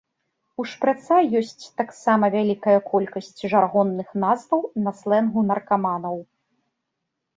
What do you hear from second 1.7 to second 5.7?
таксама вялікая колькасць жаргонных назваў на слэнгу